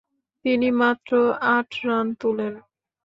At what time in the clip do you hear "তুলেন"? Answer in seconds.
2.21-2.53